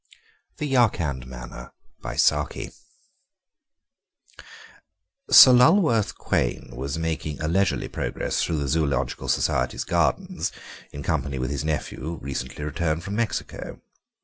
THE 0.57 0.65
YARKAND 0.65 1.27
MANNER 1.27 1.73
Sir 5.29 5.51
Lulworth 5.51 6.17
Quayne 6.17 6.75
was 6.75 6.97
making 6.97 7.39
a 7.39 7.47
leisurely 7.47 7.87
progress 7.87 8.41
through 8.43 8.57
the 8.57 8.67
Zoological 8.67 9.27
Society's 9.27 9.83
Gardens 9.83 10.51
in 10.91 11.03
company 11.03 11.37
with 11.37 11.51
his 11.51 11.63
nephew, 11.63 12.17
recently 12.23 12.65
returned 12.65 13.03
from 13.03 13.15
Mexico. 13.15 13.79